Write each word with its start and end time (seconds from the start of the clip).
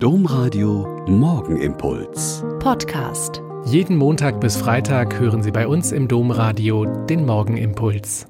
Domradio 0.00 1.04
Morgenimpuls. 1.08 2.44
Podcast. 2.60 3.42
Jeden 3.64 3.96
Montag 3.96 4.40
bis 4.40 4.56
Freitag 4.56 5.18
hören 5.18 5.42
Sie 5.42 5.50
bei 5.50 5.66
uns 5.66 5.90
im 5.90 6.06
Domradio 6.06 6.84
den 7.06 7.26
Morgenimpuls. 7.26 8.28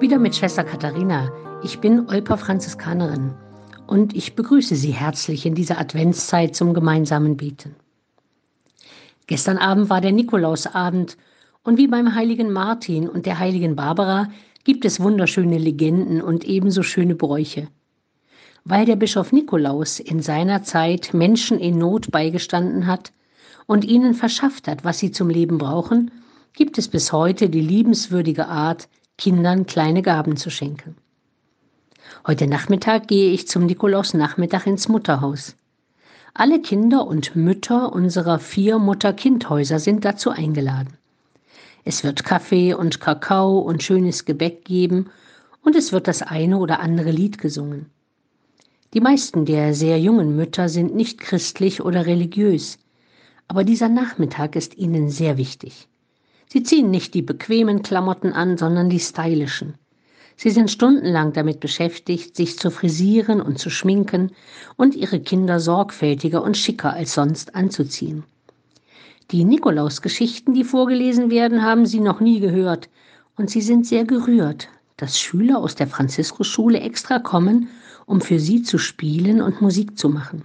Wieder 0.00 0.18
mit 0.18 0.34
Schwester 0.34 0.64
Katharina. 0.64 1.30
Ich 1.62 1.78
bin 1.78 2.08
Olpa 2.08 2.36
Franziskanerin 2.36 3.32
und 3.86 4.16
ich 4.16 4.34
begrüße 4.34 4.74
Sie 4.74 4.90
herzlich 4.90 5.46
in 5.46 5.54
dieser 5.54 5.78
Adventszeit 5.78 6.56
zum 6.56 6.74
gemeinsamen 6.74 7.36
Beten. 7.36 7.76
Gestern 9.28 9.58
Abend 9.58 9.88
war 9.88 10.00
der 10.00 10.10
Nikolausabend 10.10 11.16
und 11.62 11.78
wie 11.78 11.86
beim 11.86 12.16
heiligen 12.16 12.50
Martin 12.50 13.08
und 13.08 13.24
der 13.24 13.38
heiligen 13.38 13.76
Barbara 13.76 14.30
gibt 14.64 14.84
es 14.84 14.98
wunderschöne 14.98 15.58
Legenden 15.58 16.22
und 16.22 16.42
ebenso 16.42 16.82
schöne 16.82 17.14
Bräuche. 17.14 17.68
Weil 18.64 18.84
der 18.84 18.96
Bischof 18.96 19.32
Nikolaus 19.32 20.00
in 20.00 20.20
seiner 20.20 20.62
Zeit 20.62 21.14
Menschen 21.14 21.58
in 21.58 21.78
Not 21.78 22.10
beigestanden 22.10 22.86
hat 22.86 23.12
und 23.66 23.84
ihnen 23.84 24.14
verschafft 24.14 24.68
hat, 24.68 24.84
was 24.84 24.98
sie 24.98 25.10
zum 25.10 25.30
Leben 25.30 25.58
brauchen, 25.58 26.10
gibt 26.52 26.78
es 26.78 26.88
bis 26.88 27.12
heute 27.12 27.48
die 27.48 27.60
liebenswürdige 27.60 28.48
Art, 28.48 28.88
Kindern 29.16 29.66
kleine 29.66 30.02
Gaben 30.02 30.36
zu 30.36 30.50
schenken. 30.50 30.96
Heute 32.26 32.46
Nachmittag 32.46 33.08
gehe 33.08 33.32
ich 33.32 33.48
zum 33.48 33.66
Nikolausnachmittag 33.66 34.66
ins 34.66 34.88
Mutterhaus. 34.88 35.56
Alle 36.34 36.60
Kinder 36.60 37.06
und 37.06 37.36
Mütter 37.36 37.92
unserer 37.92 38.38
vier 38.38 38.78
Mutter-Kind-Häuser 38.78 39.78
sind 39.78 40.04
dazu 40.04 40.30
eingeladen. 40.30 40.96
Es 41.84 42.04
wird 42.04 42.24
Kaffee 42.24 42.74
und 42.74 43.00
Kakao 43.00 43.58
und 43.58 43.82
schönes 43.82 44.24
Gebäck 44.24 44.64
geben 44.64 45.10
und 45.62 45.74
es 45.74 45.92
wird 45.92 46.06
das 46.06 46.22
eine 46.22 46.58
oder 46.58 46.80
andere 46.80 47.10
Lied 47.10 47.38
gesungen. 47.38 47.86
Die 48.94 49.00
meisten 49.00 49.44
der 49.44 49.74
sehr 49.74 50.00
jungen 50.00 50.34
Mütter 50.34 50.70
sind 50.70 50.94
nicht 50.94 51.20
christlich 51.20 51.82
oder 51.82 52.06
religiös, 52.06 52.78
aber 53.46 53.62
dieser 53.62 53.90
Nachmittag 53.90 54.56
ist 54.56 54.78
ihnen 54.78 55.10
sehr 55.10 55.36
wichtig. 55.36 55.88
Sie 56.48 56.62
ziehen 56.62 56.90
nicht 56.90 57.12
die 57.12 57.20
bequemen 57.20 57.82
Klamotten 57.82 58.32
an, 58.32 58.56
sondern 58.56 58.88
die 58.88 58.98
stylischen. 58.98 59.74
Sie 60.36 60.48
sind 60.50 60.70
stundenlang 60.70 61.34
damit 61.34 61.60
beschäftigt, 61.60 62.34
sich 62.34 62.58
zu 62.58 62.70
frisieren 62.70 63.42
und 63.42 63.58
zu 63.58 63.68
schminken 63.68 64.30
und 64.76 64.94
ihre 64.94 65.20
Kinder 65.20 65.60
sorgfältiger 65.60 66.42
und 66.42 66.56
schicker 66.56 66.94
als 66.94 67.12
sonst 67.12 67.54
anzuziehen. 67.54 68.24
Die 69.30 69.44
Nikolausgeschichten, 69.44 70.54
die 70.54 70.64
vorgelesen 70.64 71.30
werden, 71.30 71.62
haben 71.62 71.84
sie 71.84 72.00
noch 72.00 72.20
nie 72.20 72.40
gehört, 72.40 72.88
und 73.36 73.50
sie 73.50 73.60
sind 73.60 73.86
sehr 73.86 74.04
gerührt, 74.04 74.68
dass 74.98 75.18
Schüler 75.18 75.58
aus 75.58 75.74
der 75.74 75.86
Franziskusschule 75.86 76.80
extra 76.80 77.18
kommen, 77.18 77.68
um 78.04 78.20
für 78.20 78.38
sie 78.38 78.62
zu 78.62 78.76
spielen 78.76 79.40
und 79.40 79.62
Musik 79.62 79.96
zu 79.96 80.10
machen. 80.10 80.44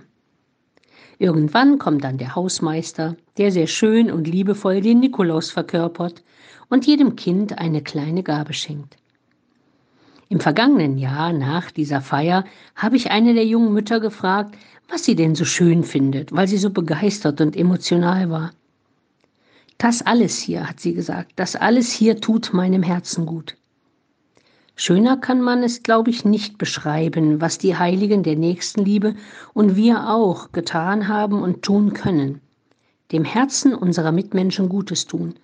Irgendwann 1.19 1.79
kommt 1.79 2.03
dann 2.03 2.17
der 2.17 2.35
Hausmeister, 2.35 3.17
der 3.37 3.51
sehr 3.51 3.67
schön 3.67 4.11
und 4.11 4.27
liebevoll 4.27 4.81
den 4.81 4.99
Nikolaus 4.99 5.51
verkörpert 5.51 6.23
und 6.69 6.85
jedem 6.85 7.15
Kind 7.15 7.57
eine 7.57 7.81
kleine 7.81 8.23
Gabe 8.23 8.53
schenkt. 8.53 8.97
Im 10.29 10.39
vergangenen 10.39 10.97
Jahr 10.97 11.33
nach 11.33 11.71
dieser 11.71 12.01
Feier 12.01 12.45
habe 12.75 12.95
ich 12.95 13.11
eine 13.11 13.33
der 13.33 13.45
jungen 13.45 13.73
Mütter 13.73 13.99
gefragt, 13.99 14.55
was 14.89 15.03
sie 15.03 15.15
denn 15.15 15.35
so 15.35 15.45
schön 15.45 15.83
findet, 15.83 16.31
weil 16.31 16.47
sie 16.47 16.57
so 16.57 16.69
begeistert 16.69 17.41
und 17.41 17.55
emotional 17.55 18.29
war. 18.29 18.51
Das 19.77 20.01
alles 20.01 20.39
hier, 20.39 20.67
hat 20.69 20.79
sie 20.79 20.93
gesagt, 20.93 21.33
das 21.35 21.55
alles 21.55 21.91
hier 21.91 22.19
tut 22.19 22.53
meinem 22.53 22.83
Herzen 22.83 23.25
gut. 23.25 23.55
Schöner 24.75 25.17
kann 25.17 25.41
man 25.41 25.61
es, 25.61 25.83
glaube 25.83 26.09
ich, 26.09 26.25
nicht 26.25 26.57
beschreiben, 26.57 27.39
was 27.39 27.59
die 27.59 27.77
Heiligen 27.77 28.23
der 28.23 28.35
Nächstenliebe 28.35 29.15
und 29.53 29.75
wir 29.75 30.09
auch 30.09 30.51
getan 30.51 31.07
haben 31.07 31.41
und 31.43 31.61
tun 31.61 31.93
können. 31.93 32.41
Dem 33.11 33.23
Herzen 33.23 33.75
unserer 33.75 34.11
Mitmenschen 34.11 34.69
Gutes 34.69 35.05
tun, 35.05 35.35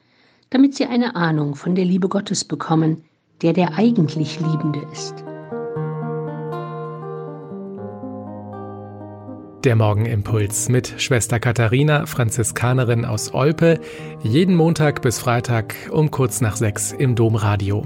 damit 0.50 0.76
sie 0.76 0.86
eine 0.86 1.16
Ahnung 1.16 1.56
von 1.56 1.76
der 1.76 1.86
Liebe 1.86 2.10
Gottes 2.10 2.44
bekommen, 2.44 3.04
der 3.44 3.54
der 3.54 3.78
eigentlich 3.78 4.40
Liebende 4.40 4.82
ist. 4.92 5.24
Der 9.64 9.76
Morgenimpuls 9.76 10.70
mit 10.70 10.96
Schwester 11.02 11.40
Katharina, 11.40 12.06
Franziskanerin 12.06 13.04
aus 13.06 13.34
Olpe, 13.34 13.82
jeden 14.24 14.56
Montag 14.56 15.02
bis 15.02 15.20
Freitag 15.20 15.76
um 15.92 16.12
kurz 16.12 16.42
nach 16.42 16.56
sechs 16.56 16.94
im 16.94 17.14
Domradio. 17.16 17.86